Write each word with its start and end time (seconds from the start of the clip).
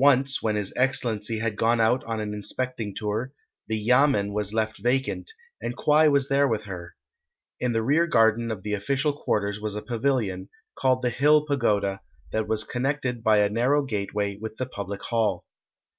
Once 0.00 0.42
when 0.42 0.56
His 0.56 0.72
Excellency 0.76 1.40
had 1.40 1.54
gone 1.54 1.78
out 1.78 2.02
on 2.04 2.20
an 2.20 2.32
inspecting 2.32 2.94
tour, 2.94 3.32
the 3.66 3.76
yamen 3.76 4.32
was 4.32 4.54
left 4.54 4.78
vacant, 4.78 5.30
and 5.60 5.76
Kwai 5.76 6.08
was 6.08 6.30
there 6.30 6.48
with 6.48 6.62
her. 6.62 6.96
In 7.60 7.72
the 7.72 7.82
rear 7.82 8.06
garden 8.06 8.50
of 8.50 8.62
the 8.62 8.72
official 8.72 9.12
quarters 9.12 9.60
was 9.60 9.76
a 9.76 9.82
pavilion, 9.82 10.48
called 10.74 11.02
the 11.02 11.10
Hill 11.10 11.44
Pagoda, 11.44 12.00
that 12.32 12.48
was 12.48 12.64
connected 12.64 13.22
by 13.22 13.40
a 13.40 13.50
narrow 13.50 13.84
gateway 13.84 14.38
with 14.40 14.56
the 14.56 14.64
public 14.64 15.02
hall. 15.02 15.44